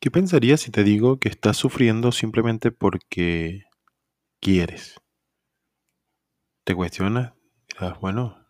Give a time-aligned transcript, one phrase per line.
[0.00, 3.64] ¿Qué pensarías si te digo que estás sufriendo simplemente porque
[4.40, 4.98] quieres?
[6.64, 7.34] ¿Te cuestionas?
[7.68, 8.46] Dirás, bueno,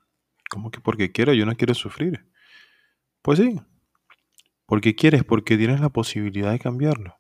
[0.48, 1.34] ¿cómo que porque quiero?
[1.34, 2.24] Yo no quiero sufrir.
[3.20, 3.60] Pues sí,
[4.64, 7.18] porque quieres, porque tienes la posibilidad de cambiarlo.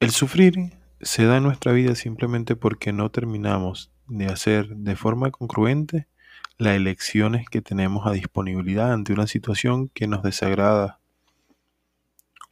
[0.00, 0.72] El sufrir
[1.02, 6.08] se da en nuestra vida simplemente porque no terminamos de hacer de forma congruente
[6.56, 11.00] las elecciones que tenemos a disponibilidad ante una situación que nos desagrada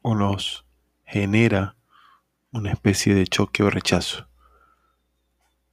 [0.07, 0.66] o nos
[1.06, 1.77] genera
[2.52, 4.29] una especie de choque o rechazo.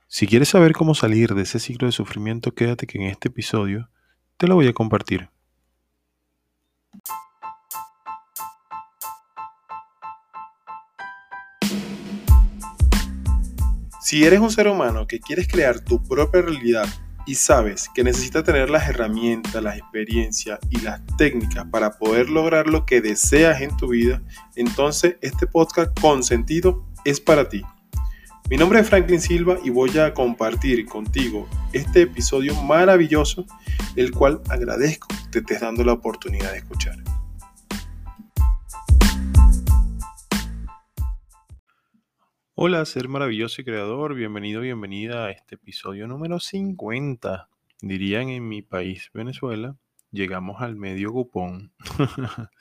[0.07, 3.89] Si quieres saber cómo salir de ese ciclo de sufrimiento, quédate que en este episodio
[4.37, 5.29] te lo voy a compartir.
[13.99, 16.87] Si eres un ser humano que quieres crear tu propia realidad
[17.25, 22.67] y sabes que necesitas tener las herramientas, la experiencia y las técnicas para poder lograr
[22.67, 24.21] lo que deseas en tu vida,
[24.55, 27.63] entonces este podcast con sentido es para ti.
[28.49, 33.45] Mi nombre es Franklin Silva y voy a compartir contigo este episodio maravilloso,
[33.95, 36.97] el cual agradezco que te estés dando la oportunidad de escuchar.
[42.63, 47.49] Hola, ser maravilloso y creador, bienvenido, bienvenida a este episodio número 50.
[47.81, 49.77] Dirían en mi país, Venezuela,
[50.11, 51.73] llegamos al medio cupón.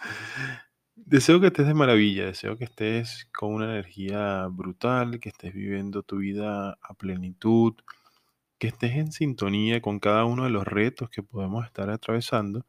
[0.97, 6.03] deseo que estés de maravilla, deseo que estés con una energía brutal, que estés viviendo
[6.03, 7.75] tu vida a plenitud,
[8.57, 12.65] que estés en sintonía con cada uno de los retos que podemos estar atravesando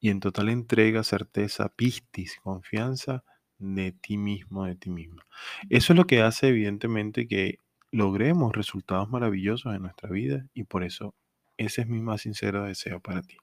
[0.00, 3.24] y en total entrega, certeza, pistis, confianza
[3.62, 5.22] de ti mismo, de ti mismo.
[5.70, 7.58] Eso es lo que hace evidentemente que
[7.90, 11.14] logremos resultados maravillosos en nuestra vida y por eso
[11.56, 13.36] ese es mi más sincero deseo para ti.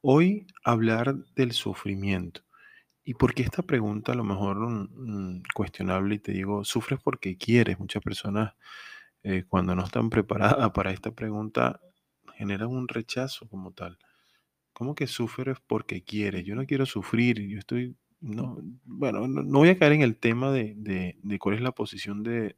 [0.00, 2.42] Hoy hablar del sufrimiento.
[3.04, 6.16] ¿Y por qué esta pregunta a lo mejor mm, cuestionable?
[6.16, 7.78] Y te digo, sufres porque quieres.
[7.78, 8.54] Muchas personas
[9.24, 11.80] eh, cuando no están preparadas para esta pregunta
[12.36, 13.98] generan un rechazo como tal.
[14.72, 16.44] ¿Cómo que sufres porque quieres?
[16.44, 20.52] Yo no quiero sufrir, yo estoy no, bueno, no, voy a caer en el tema
[20.52, 22.54] de, cuál es la posición de,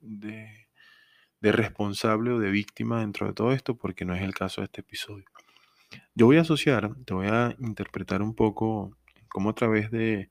[1.40, 4.82] responsable o de víctima dentro de todo esto, porque no es el caso de este
[4.82, 5.24] episodio.
[6.14, 8.96] Yo voy a asociar, te voy a interpretar un poco
[9.28, 10.30] como a través de,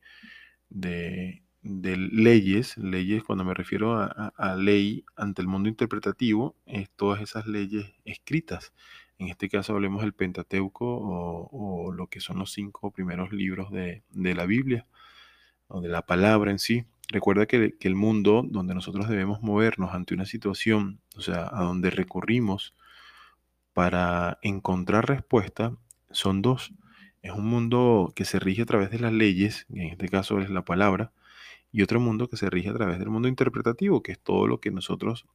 [1.61, 7.91] leyes, leyes cuando me refiero a, ley ante el mundo interpretativo, es todas esas leyes
[8.05, 8.71] escritas.
[9.17, 14.03] En este caso hablemos del Pentateuco o, lo que son los cinco primeros libros de,
[14.11, 14.85] de la Biblia
[15.81, 16.85] de la palabra en sí.
[17.09, 21.89] Recuerda que, el mundo donde nosotros debemos movernos ante una situación, o sea, a donde
[21.89, 22.73] recurrimos
[23.73, 25.75] para encontrar respuesta,
[26.11, 26.73] son dos.
[27.21, 30.49] Es un mundo que se rige a través de las leyes, en este caso es
[30.49, 31.11] la palabra,
[31.71, 34.59] y otro mundo que se rige a través del mundo interpretativo, que es todo lo
[34.59, 35.25] que nosotros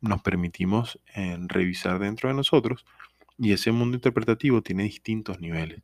[0.00, 2.84] nos permitimos eh, revisar dentro de nosotros.
[3.38, 5.82] Y ese mundo interpretativo tiene distintos niveles.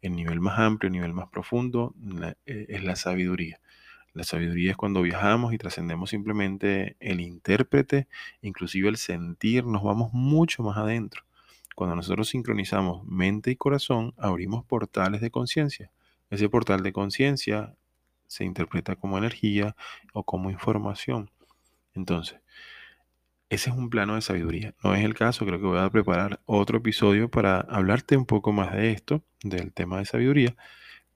[0.00, 1.94] El nivel más amplio, el nivel más profundo
[2.46, 3.60] eh, es la sabiduría.
[4.14, 8.08] La sabiduría es cuando viajamos y trascendemos simplemente el intérprete,
[8.42, 11.22] inclusive el sentir, nos vamos mucho más adentro.
[11.74, 15.92] Cuando nosotros sincronizamos mente y corazón, abrimos portales de conciencia.
[16.30, 17.76] Ese portal de conciencia
[18.26, 19.76] se interpreta como energía
[20.12, 21.30] o como información.
[21.94, 22.40] Entonces,
[23.50, 24.74] ese es un plano de sabiduría.
[24.84, 28.52] No es el caso, creo que voy a preparar otro episodio para hablarte un poco
[28.52, 30.56] más de esto, del tema de sabiduría.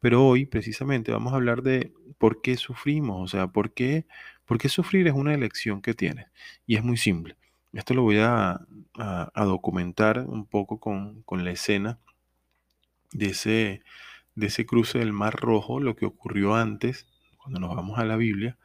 [0.00, 4.06] Pero hoy precisamente vamos a hablar de por qué sufrimos, o sea, por qué,
[4.46, 6.26] por qué sufrir es una elección que tienes.
[6.66, 7.36] Y es muy simple.
[7.72, 8.60] Esto lo voy a,
[9.36, 11.98] documentar un poco con, con, la escena
[13.12, 13.82] de ese,
[14.34, 17.06] de ese cruce del Mar Rojo, lo que ocurrió antes,
[17.38, 18.58] cuando nos vamos a la Biblia,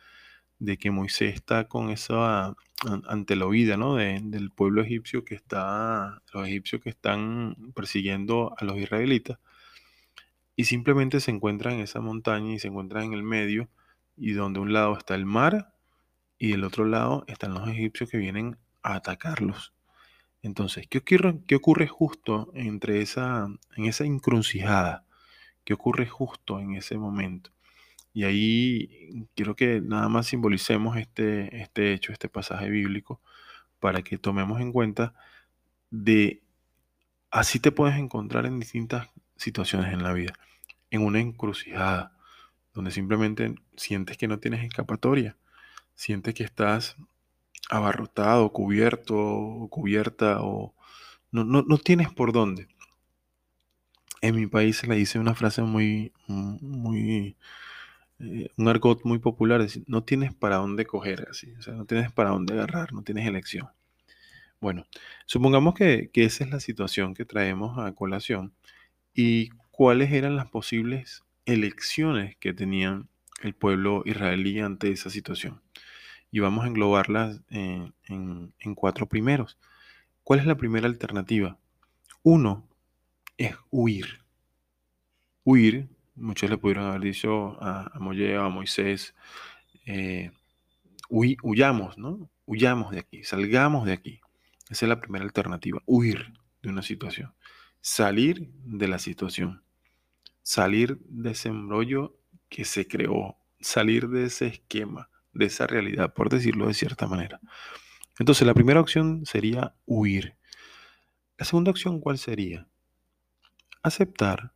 [0.59, 2.55] de que Moisés está con esa
[3.07, 3.95] ante la huida ¿no?
[3.95, 9.39] del pueblo egipcio que está, los egipcios que están persiguiendo a los israelitas,
[10.55, 13.69] y simplemente se encuentran en esa montaña y se encuentran en el medio,
[14.15, 15.73] y donde un lado está el mar
[16.39, 19.73] y del otro lado están los egipcios que vienen a atacarlos.
[20.41, 25.05] Entonces, ¿qué ocurre, qué ocurre justo entre esa, en esa encrucijada?
[25.63, 27.51] ¿Qué ocurre justo en ese momento?
[28.17, 33.21] Y ahí quiero que nada más simbolicemos este, este hecho, este pasaje bíblico,
[33.79, 35.13] para que tomemos en cuenta
[35.91, 36.41] de
[37.29, 40.33] así te puedes encontrar en distintas situaciones en la vida,
[40.89, 42.17] en una encrucijada,
[42.73, 45.37] donde simplemente sientes que no tienes escapatoria,
[45.93, 46.95] sientes que estás
[47.69, 50.73] abarrotado, cubierto, cubierta, o
[51.31, 52.67] no, no, no tienes por dónde.
[54.21, 57.37] En mi país se le dice una frase muy, muy
[58.19, 61.73] eh, un argot muy popular, es decir, no tienes para dónde coger, así, o sea,
[61.75, 63.69] no tienes para dónde agarrar, no tienes elección.
[64.59, 64.85] Bueno,
[65.25, 68.53] supongamos que, que esa es la situación que traemos a colación
[69.13, 73.09] y cuáles eran las posibles elecciones que tenían
[73.43, 75.61] el pueblo israelí ante esa situación.
[76.31, 79.57] Y vamos a englobarlas en, en- en cuatro primeros.
[80.23, 81.59] ¿Cuál es la primera alternativa?
[82.23, 82.67] Uno
[83.37, 84.21] es huir.
[85.45, 85.87] Huir,
[86.17, 89.15] muchos le pudieron haber dicho a, a a Moisés,
[89.85, 90.31] eh,
[91.09, 92.29] "Huy- huyamos, ¿no?
[92.45, 94.21] Huyamos de aquí, salgamos de aquí.
[94.69, 97.33] Esa es la primera alternativa, huir de una situación,
[97.81, 99.63] salir de la situación,
[100.43, 102.17] salir de ese embrollo
[102.49, 107.39] que se creó, salir de ese esquema, de esa realidad, por decirlo de cierta manera.
[108.19, 110.35] Entonces, la primera opción sería huir.
[111.37, 112.67] La segunda opción, ¿cuál sería?
[113.81, 114.53] Aceptar,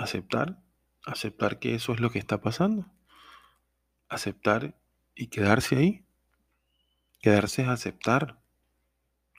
[0.00, 0.62] aceptar,
[1.04, 2.90] aceptar que eso es lo que está pasando,
[4.08, 4.74] aceptar
[5.14, 6.04] y quedarse ahí.
[7.20, 8.40] Quedarse es aceptar,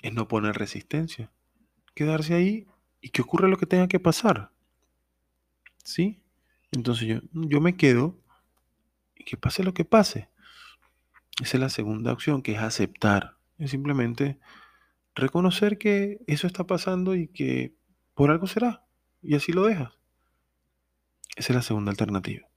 [0.01, 1.31] es no poner resistencia.
[1.95, 2.67] Quedarse ahí
[3.01, 4.51] y que ocurra lo que tenga que pasar.
[5.83, 6.21] ¿Sí?
[6.71, 8.19] Entonces yo, yo me quedo
[9.15, 10.29] y que pase lo que pase.
[11.41, 13.37] Esa es la segunda opción, que es aceptar.
[13.57, 14.39] Es simplemente
[15.15, 17.75] reconocer que eso está pasando y que
[18.13, 18.85] por algo será.
[19.23, 20.00] Y así lo dejas.
[21.35, 22.47] Esa es la segunda alternativa.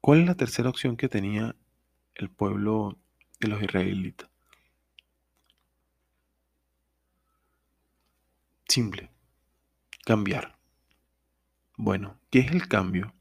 [0.00, 1.56] ¿Cuál es la tercera opción que tenía
[2.14, 2.96] el pueblo
[3.40, 4.30] de los israelitas?
[8.68, 9.10] Simple.
[10.04, 10.56] Cambiar.
[11.76, 13.14] Bueno, ¿qué es el cambio?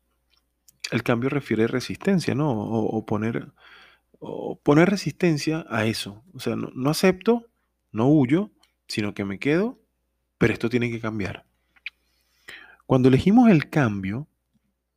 [0.91, 2.51] El cambio refiere resistencia, ¿no?
[2.51, 3.51] O, poner,
[4.19, 6.23] o poner resistencia a eso.
[6.33, 7.47] O sea, no acepto,
[7.91, 8.51] no huyo,
[8.87, 9.79] sino que me quedo,
[10.37, 11.46] pero esto tiene que cambiar.
[12.87, 14.29] Cuando elegimos el cambio,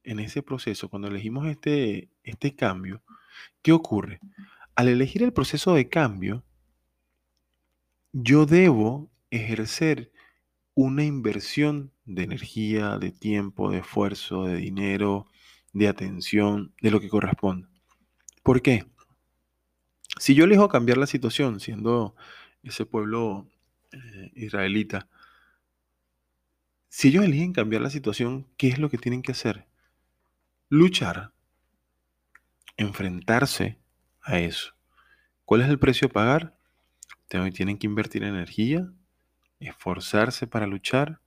[0.05, 3.03] en ese proceso, cuando elegimos este, este cambio,
[3.63, 4.21] ¿qué ocurre?
[4.77, 6.45] Al elegir el proceso de cambio,
[8.13, 10.13] yo debo ejercer
[10.75, 15.27] una inversión de energía, de tiempo, de esfuerzo, de dinero,
[15.73, 17.67] de atención, de lo que corresponde.
[18.45, 18.87] ¿Por qué?
[20.21, 22.15] Si yo elijo cambiar la situación, siendo
[22.63, 23.49] ese pueblo
[23.91, 25.09] eh, israelita,
[26.91, 29.69] si ellos eligen cambiar la situación, ¿qué es lo que tienen que hacer?
[30.69, 31.33] Luchar,
[32.77, 33.79] enfrentarse
[34.21, 34.75] a eso.
[35.45, 36.59] ¿Cuál es el precio a pagar?
[37.29, 38.93] Tienen que invertir energía,
[39.61, 41.21] esforzarse para luchar,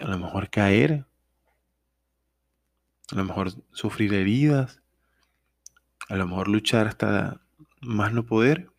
[0.00, 1.04] a lo mejor caer,
[3.12, 4.80] a lo mejor sufrir heridas,
[6.08, 7.42] a lo mejor luchar hasta
[7.82, 8.70] más no poder.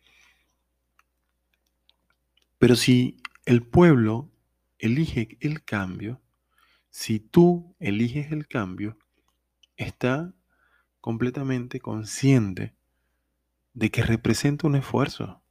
[2.58, 4.28] Pero si el pueblo
[4.78, 6.20] elige el cambio,
[6.90, 8.98] si tú eliges el cambio,
[9.76, 10.32] está
[11.00, 12.74] completamente consciente
[13.74, 15.42] de que representa un esfuerzo.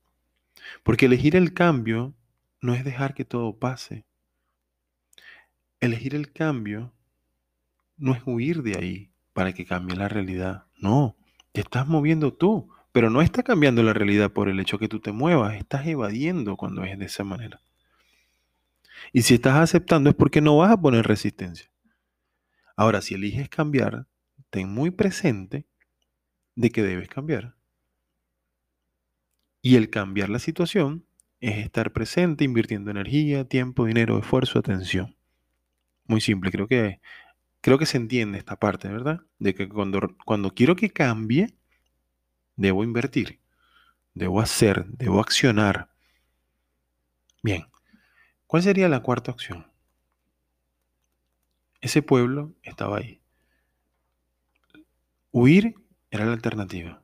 [0.83, 2.15] Porque elegir el cambio
[2.61, 4.05] no es dejar que todo pase.
[5.79, 6.93] Elegir el cambio
[7.97, 10.65] no es huir de ahí para que cambie la realidad.
[10.77, 11.15] No,
[11.51, 14.99] te estás moviendo tú, pero no está cambiando la realidad por el hecho que tú
[14.99, 17.61] te muevas, estás evadiendo cuando es de esa manera.
[19.13, 21.69] Y si estás aceptando es porque no vas a poner resistencia.
[22.75, 24.07] Ahora, si eliges cambiar,
[24.49, 25.65] ten muy presente
[26.55, 27.55] de que debes cambiar.
[29.61, 31.05] Y el cambiar la situación
[31.39, 35.15] es estar presente, invirtiendo energía, tiempo, dinero, esfuerzo, atención.
[36.05, 36.99] Muy simple, creo que,
[37.61, 39.21] creo que se entiende esta parte, ¿verdad?
[39.39, 41.55] De que cuando, cuando quiero que cambie,
[42.55, 43.39] debo invertir,
[44.13, 45.89] debo hacer, debo accionar.
[47.41, 47.65] Bien,
[48.55, 49.67] ¿cuál sería la cuarta opción?
[51.81, 53.19] Ese pueblo estaba ahí.
[55.33, 55.75] Huir
[56.09, 57.03] era la alternativa.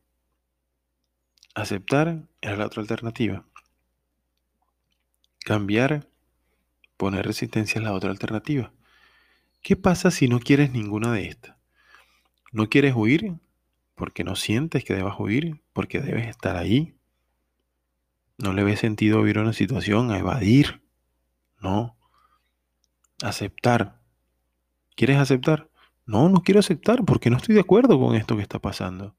[1.54, 3.46] Aceptar era la otra alternativa.
[5.44, 6.08] Cambiar,
[6.96, 8.72] poner resistencia es la otra alternativa.
[9.62, 11.58] ¿Qué pasa si no quieres ninguna de estas?
[12.54, 13.34] ¿No quieres huir?
[13.96, 16.96] Porque no sientes que debas huir, porque debes estar ahí.
[18.38, 20.81] No le ves sentido a vivir una situación, a evadir.
[21.62, 21.96] No.
[23.24, 24.02] Aceptar.
[24.96, 25.70] ¿Quieres aceptar?
[26.06, 29.16] No, no quiero aceptar porque no estoy de acuerdo con esto que está pasando.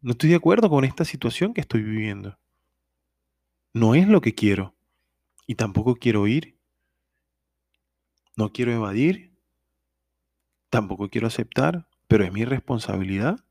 [0.00, 2.38] No estoy de acuerdo con esta situación que estoy viviendo.
[3.72, 4.74] No es lo que quiero.
[5.46, 6.58] Y tampoco quiero ir.
[8.36, 9.32] No quiero evadir.
[10.68, 13.44] Tampoco quiero aceptar, pero es mi responsabilidad.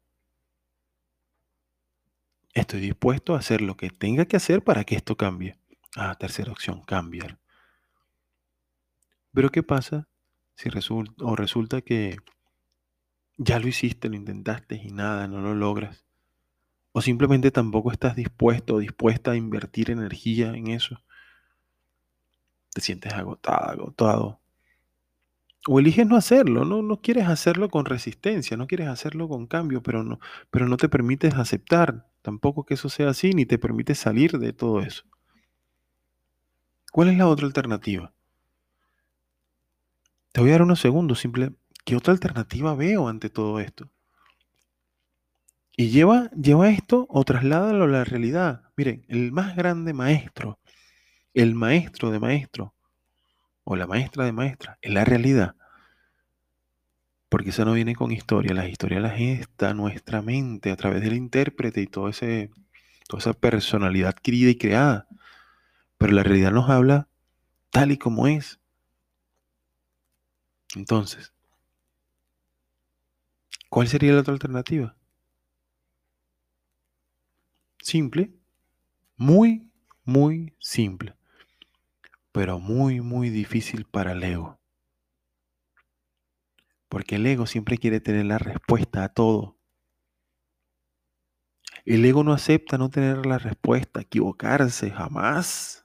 [2.54, 5.58] Estoy dispuesto a hacer lo que tenga que hacer para que esto cambie.
[5.96, 7.40] Ah, tercera opción, cambiar.
[9.34, 10.08] Pero ¿qué pasa
[10.56, 12.18] Si resulta, o resulta que
[13.38, 16.04] ya lo hiciste, lo intentaste y nada, no lo logras.
[16.94, 21.00] O simplemente tampoco estás dispuesto o dispuesta a invertir energía en eso.
[22.74, 24.40] Te sientes agotada, agotado.
[25.68, 26.82] O eliges no hacerlo, ¿no?
[26.82, 30.20] No quieres hacerlo con resistencia, no quieres hacerlo con cambio, pero no,
[30.50, 34.54] pero no te permites aceptar tampoco que eso sea así, ni te permites salir de
[34.54, 35.04] todo eso.
[36.94, 38.14] ¿Cuál es la otra alternativa?
[40.32, 41.54] Te voy a dar unos segundos, simple.
[41.84, 43.90] ¿Qué otra alternativa veo ante todo esto?
[45.76, 48.70] Y lleva, lleva esto o trasládalo a la realidad.
[48.78, 50.60] Miren, el más grande maestro,
[51.34, 52.76] el maestro de maestro,
[53.64, 55.56] o la maestra de maestra, es la realidad.
[57.28, 61.16] Porque eso no viene con historia, las historias las está nuestra mente a través del
[61.16, 62.52] intérprete y todo ese,
[63.08, 65.08] toda esa personalidad adquirida y creada.
[66.04, 67.08] Pero la realidad nos habla
[67.70, 68.60] tal y como es.
[70.76, 71.34] Entonces,
[73.70, 74.98] ¿cuál sería la otra alternativa?
[77.80, 78.34] Simple,
[79.16, 79.72] muy,
[80.04, 81.16] muy simple,
[82.34, 84.60] pero muy, muy difícil para el ego.
[86.90, 89.58] Porque el ego siempre quiere tener la respuesta a todo.
[91.86, 95.83] El ego no acepta no tener la respuesta, equivocarse jamás.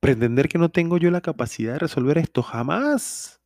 [0.00, 3.40] Pretender que no tengo yo la capacidad de resolver esto, jamás.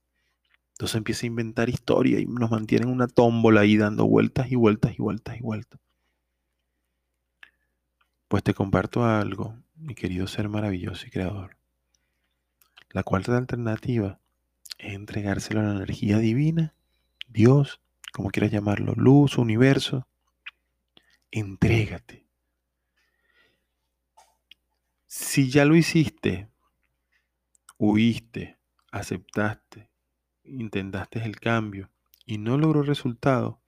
[0.75, 4.56] Entonces empieza a inventar historia y nos mantiene en una tómbola ahí dando vueltas y
[4.56, 5.80] vueltas y vueltas y vueltas.
[8.28, 11.56] Pues te comparto algo, mi querido ser maravilloso y creador.
[12.90, 14.20] La cuarta alternativa
[14.78, 16.75] es entregárselo a la energía divina,
[17.28, 17.80] Dios,
[18.12, 20.06] como quieras llamarlo, luz, universo.
[21.30, 22.24] Entrégate.
[25.16, 26.50] Si ya lo hiciste,
[27.78, 28.59] huiste,
[28.90, 29.88] aceptaste,
[30.42, 31.88] intentaste el cambio
[32.26, 33.61] y no logró resultado,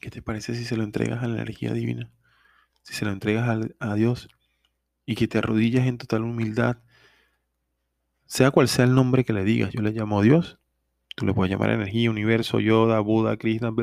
[0.00, 2.10] ¿qué te parece si se lo entregas a la energía divina?
[2.82, 4.28] Si se lo entregas a, a Dios
[5.06, 6.78] y que te arrodillas en total humildad,
[8.26, 10.58] sea cual sea el nombre que le digas, yo le llamo Dios,
[11.18, 13.74] tú le puedes llamar energía, universo, Yoda, Buda, Krishna,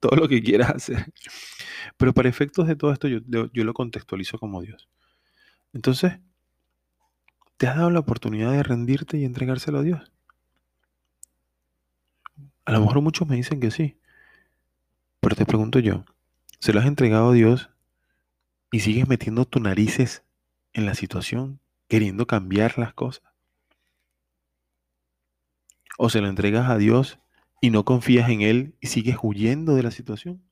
[0.00, 1.12] todo lo que quieras hacer.
[1.98, 4.88] Pero para efectos de todo esto yo, yo lo contextualizo como Dios.
[5.74, 6.20] Entonces,
[7.58, 10.12] ¿te has dado la oportunidad de rendirte y entregárselo a Dios?
[12.64, 13.98] A lo mejor muchos me dicen que sí.
[15.20, 16.06] Pero te pregunto yo,
[16.60, 17.68] ¿se lo has entregado a Dios
[18.72, 20.24] y sigues metiendo tus narices
[20.72, 23.33] en la situación, queriendo cambiar las cosas?
[25.98, 27.18] ¿O se lo entregas a Dios
[27.60, 30.42] y no confías en Él y sigues huyendo de la situación?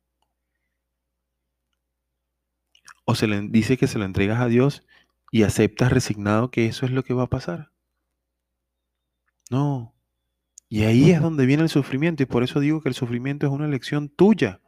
[3.04, 4.86] o se le dice que se lo entregas a Dios
[5.30, 7.72] y aceptas resignado que eso es lo que va a pasar.
[9.50, 9.94] No.
[10.68, 13.52] Y ahí es donde viene el sufrimiento y por eso digo que el sufrimiento es
[13.52, 14.60] una elección tuya.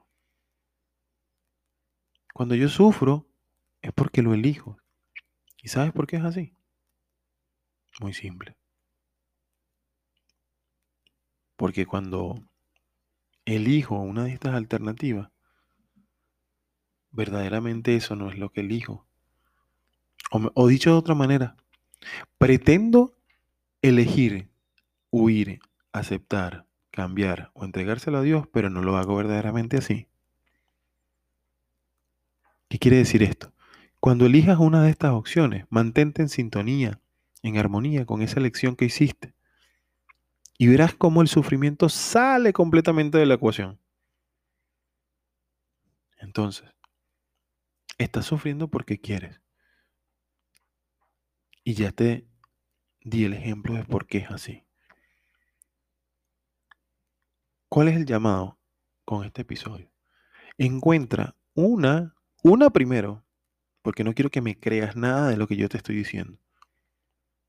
[2.35, 3.27] Cuando yo sufro
[3.81, 4.79] es porque lo elijo.
[5.63, 6.55] ¿Y sabes por qué es así?
[8.01, 8.57] Muy simple.
[11.57, 12.43] Porque cuando
[13.45, 15.31] elijo una de estas alternativas,
[17.11, 19.07] verdaderamente eso no es lo que elijo.
[20.31, 21.57] O, dicho de otra manera,
[22.39, 23.17] pretendo
[23.83, 24.49] elegir,
[25.11, 25.61] huir,
[25.93, 30.09] aceptar, cambiar o entregárselo a Dios, pero no lo hago verdaderamente así.
[32.69, 33.53] ¿Qué quiere decir esto?
[34.01, 37.01] Cuando elijas una de estas opciones, mantente en sintonía,
[37.43, 39.34] en armonía con esa elección que hiciste.
[40.57, 43.81] Y verás cómo el sufrimiento sale completamente de la ecuación.
[46.19, 46.75] Entonces,
[47.99, 49.41] Estás sufriendo porque quieres.
[51.63, 52.27] Y ya te
[53.01, 54.65] di el ejemplo de por qué es así.
[57.69, 58.59] ¿Cuál es el llamado
[59.05, 59.91] con este episodio?
[60.59, 63.25] Encuentra una, una primero,
[63.83, 66.39] porque no quiero que me creas nada de lo que yo te estoy diciendo.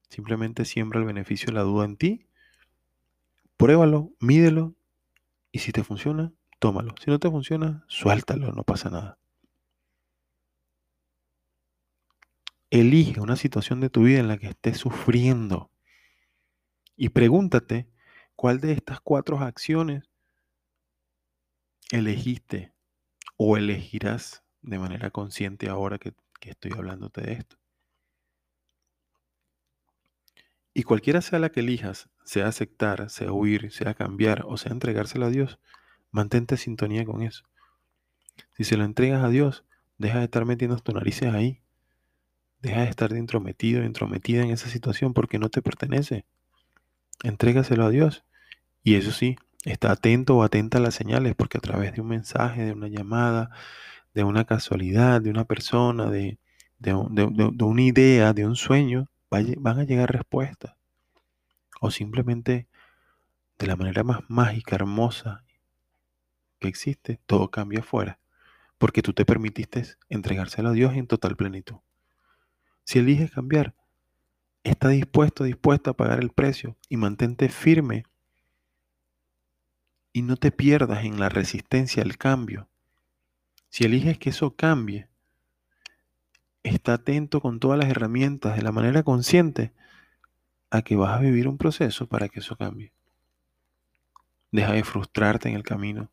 [0.10, 2.28] Simplemente siembra el beneficio de la duda en ti,
[3.58, 4.76] pruébalo, mídelo,
[5.52, 6.96] y si te funciona, tómalo.
[7.04, 9.18] Si no te funciona, suéltalo, no pasa nada.
[12.70, 15.72] Elige una situación de tu vida en la que estés sufriendo
[16.98, 17.88] y pregúntate
[18.36, 20.10] cuál de estas cuatro acciones
[21.92, 22.74] elegiste
[23.38, 27.58] o elegirás de manera consciente ahora que, que estoy hablándote de esto.
[30.76, 35.26] Y cualquiera sea la que elijas, sea aceptar, sea huir, sea cambiar o sea entregársela
[35.26, 35.58] a Dios,
[36.12, 37.46] mantente en sintonía con eso.
[38.54, 39.66] Si se lo entregas a Dios,
[39.98, 41.64] deja de estar metiendo tus narices ahí
[42.66, 46.26] Deja de estar intrometido, intrometida en esa situación porque no te pertenece.
[47.22, 48.24] Entrégaselo a Dios.
[48.84, 52.08] Y eso sí, está atento o atenta a las señales porque a través de un
[52.08, 53.52] mensaje, de una llamada,
[54.16, 56.40] de una casualidad, de una persona, de,
[56.80, 60.76] de, una idea, de un sueño, van a llegar respuestas.
[61.82, 62.68] O simplemente
[63.58, 65.44] de la manera más mágica, hermosa
[66.60, 68.20] que existe, todo cambia afuera.
[68.78, 71.78] Porque tú te permitiste entregárselo a Dios en total plenitud.
[72.84, 73.74] Si eliges cambiar,
[74.64, 78.06] está dispuesto, dispuesta a pagar el precio y mantente firme
[80.12, 82.70] y no te pierdas en la resistencia al cambio.
[83.70, 85.10] Si eliges que eso cambie,
[86.70, 89.74] está atento con todas las herramientas de la manera consciente
[90.72, 92.92] a que vas a vivir un proceso para que eso cambie.
[94.52, 96.12] Deja de frustrarte en el camino,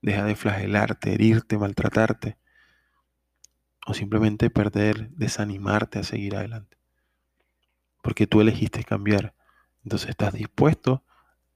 [0.00, 2.38] deja de flagelarte, herirte, maltratarte
[3.86, 6.78] o simplemente perder, desanimarte a seguir adelante.
[8.02, 9.34] Porque tú elegiste cambiar.
[9.84, 11.04] Entonces estás dispuesto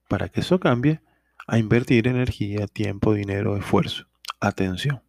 [0.08, 1.00] para que eso cambie
[1.46, 4.06] a invertir energía, tiempo, dinero, esfuerzo,
[4.40, 5.02] atención.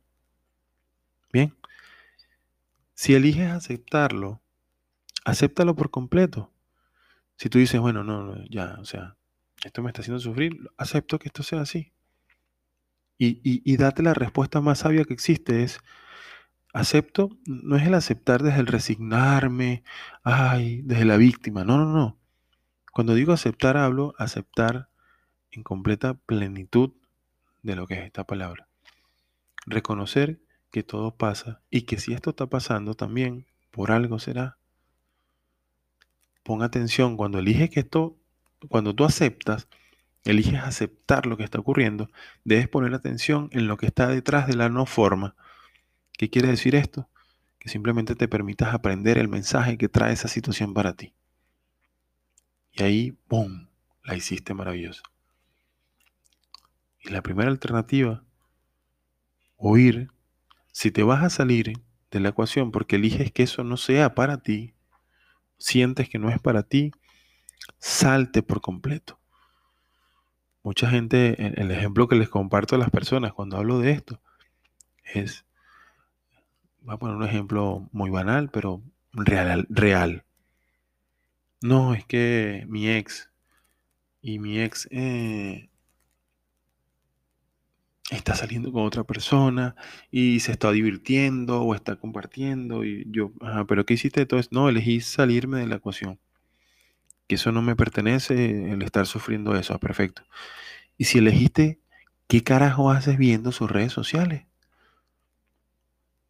[1.32, 1.54] Bien,
[2.96, 4.42] si eliges aceptarlo,
[5.26, 6.52] acéptalo por completo.
[7.36, 9.18] Si tú dices, bueno, no, no, ya, o sea,
[9.64, 11.92] esto me está haciendo sufrir, acepto que esto sea así.
[13.18, 15.80] Y, y, date la respuesta más sabia que existe, es,
[16.74, 19.84] acepto, no es el aceptar desde el resignarme,
[20.24, 22.18] ay, desde la víctima, no, no, no.
[22.92, 24.90] Cuando digo aceptar, hablo aceptar
[25.52, 26.92] en completa plenitud
[27.64, 28.68] de lo que es esta palabra.
[29.66, 30.45] Reconocer
[30.76, 34.58] que todo pasa y que si esto está pasando también, por algo será.
[36.44, 38.18] Pon atención cuando eliges que esto,
[38.68, 39.70] cuando tú aceptas,
[40.26, 42.10] eliges aceptar lo que está ocurriendo,
[42.44, 45.38] debes poner atención en lo que está detrás de la no forma.
[46.12, 47.08] ¿Qué quiere decir esto?
[47.58, 51.14] Que simplemente te permitas aprender el mensaje que trae esa situación para ti.
[52.74, 53.70] Y ahí, ¡boom!,
[54.04, 55.04] la hiciste maravillosa.
[57.00, 58.26] Y la primera alternativa,
[59.56, 60.10] huir.
[60.76, 61.72] Si te vas a salir
[62.12, 64.74] de la ecuación porque eliges que eso no sea para ti,
[65.58, 66.92] sientes que no es para ti,
[67.80, 69.18] salte por completo.
[70.64, 74.20] Mucha gente, el ejemplo que les comparto a las personas cuando hablo de esto
[75.14, 75.46] es,
[76.82, 78.84] voy a poner un ejemplo muy banal, pero
[79.14, 79.68] real.
[79.70, 80.26] real.
[81.62, 83.32] No, es que mi ex
[84.22, 85.70] y mi ex eh,
[88.16, 89.76] está saliendo con otra persona
[90.12, 93.32] y se está divirtiendo o está compartiendo y yo,
[93.68, 94.50] pero ¿qué hiciste eso?
[94.52, 96.20] No, elegí salirme de la ecuación.
[97.28, 100.24] Que eso no me pertenece, el estar sufriendo eso, ah, perfecto.
[100.98, 101.80] Y si elegiste,
[102.28, 104.46] ¿qué carajo haces viendo sus redes sociales?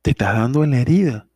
[0.01, 1.27] Te estás dando en la herida.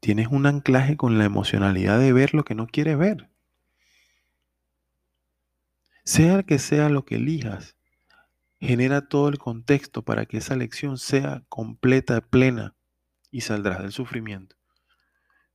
[0.00, 3.28] Tienes un anclaje con la emocionalidad de ver lo que no quieres ver.
[6.04, 7.77] Sea que sea lo que elijas,
[8.60, 12.74] genera todo el contexto para que esa lección sea completa, plena
[13.30, 14.56] y saldrás del sufrimiento.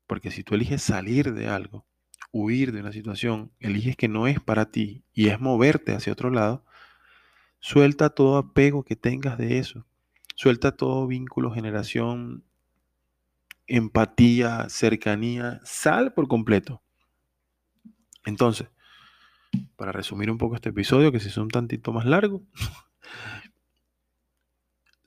[0.08, 1.86] Porque si tú eliges salir de algo,
[2.32, 6.30] huir de una situación, eliges que no es para ti y es moverte hacia otro
[6.30, 6.66] lado,
[7.60, 9.86] suelta todo apego que tengas de eso.
[10.36, 12.44] Suelta todo vínculo, generación,
[13.68, 16.82] empatía, cercanía, sal por completo.
[18.26, 18.68] Entonces,
[19.76, 22.42] para resumir un poco este episodio, que si es un tantito más largo,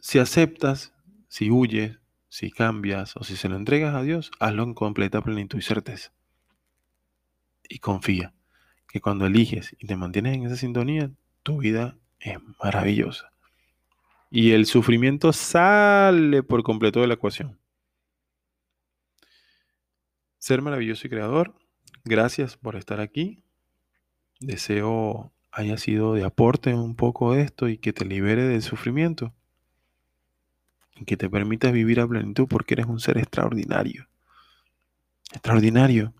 [0.01, 0.95] si aceptas,
[1.29, 5.59] si huyes, si cambias o si se lo entregas a Dios, hazlo en completa plenitud
[5.59, 6.13] y certeza.
[7.69, 8.33] Y confía
[8.89, 11.11] que cuando eliges y te mantienes en esa sintonía,
[11.43, 13.33] tu vida es maravillosa.
[14.31, 17.59] Y el sufrimiento sale por completo de la ecuación.
[20.39, 21.55] Ser maravilloso y creador,
[22.05, 23.43] gracias por estar aquí.
[24.39, 29.33] Deseo haya sido de aporte un poco esto y que te libere del sufrimiento
[30.97, 34.07] y que te permitas vivir a plenitud porque eres un ser extraordinario.
[35.33, 36.13] Extraordinario.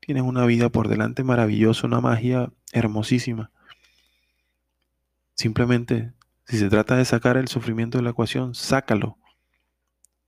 [0.00, 3.50] Tienes una vida por delante maravillosa, una magia hermosísima.
[5.36, 6.12] Simplemente,
[6.46, 9.16] si se trata de sacar el sufrimiento de la ecuación, sácalo.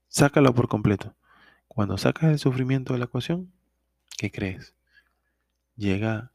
[0.07, 1.13] Sácalo por completo.
[1.67, 3.51] Cuando sacas el sufrimiento de la ecuación,
[4.17, 4.73] ¿qué crees?
[5.75, 6.31] Llega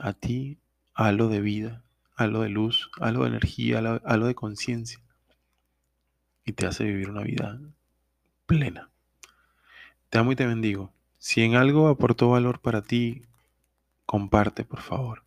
[0.00, 0.58] a ti
[0.98, 1.84] algo de vida,
[2.16, 5.00] algo de luz, algo de energía, algo de conciencia
[6.44, 7.60] y te hace vivir una vida
[8.46, 8.90] plena.
[10.10, 10.92] Te amo y te bendigo.
[11.18, 13.22] Si en algo aportó valor para ti,
[14.06, 15.22] comparte, por favor.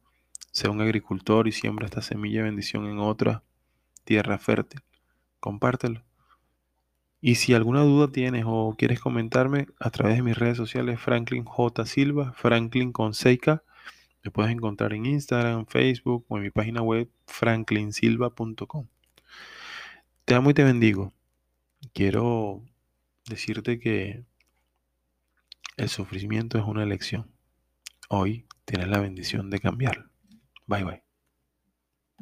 [0.51, 3.41] Sea un agricultor y siembra esta semilla de bendición en otra
[4.03, 4.81] tierra fértil.
[5.39, 6.03] Compártelo.
[7.21, 11.45] Y si alguna duda tienes o quieres comentarme a través de mis redes sociales, Franklin
[11.45, 11.85] J.
[11.85, 13.13] Silva, Franklin con
[14.23, 18.87] me puedes encontrar en Instagram, Facebook o en mi página web franklinsilva.com.
[20.25, 21.11] Te amo y te bendigo.
[21.93, 22.63] Quiero
[23.27, 24.23] decirte que
[25.77, 27.31] el sufrimiento es una elección.
[28.09, 30.09] Hoy tienes la bendición de cambiarlo.
[30.67, 31.10] Bye bye.